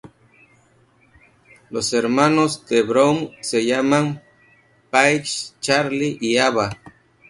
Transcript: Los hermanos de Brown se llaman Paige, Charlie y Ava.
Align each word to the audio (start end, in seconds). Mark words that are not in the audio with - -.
Los 1.69 1.93
hermanos 1.93 2.65
de 2.65 2.81
Brown 2.81 3.33
se 3.41 3.63
llaman 3.67 4.23
Paige, 4.89 5.29
Charlie 5.59 6.17
y 6.19 6.37
Ava. 6.39 6.71